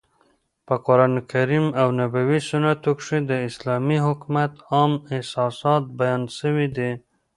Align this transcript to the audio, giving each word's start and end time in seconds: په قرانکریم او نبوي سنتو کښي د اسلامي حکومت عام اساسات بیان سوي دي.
په 0.67 0.75
قرانکریم 0.85 1.65
او 1.81 1.87
نبوي 1.99 2.39
سنتو 2.49 2.91
کښي 2.97 3.19
د 3.29 3.31
اسلامي 3.49 3.99
حکومت 4.05 4.51
عام 4.71 4.93
اساسات 5.19 5.83
بیان 5.99 6.21
سوي 6.39 6.67
دي. 6.77 6.91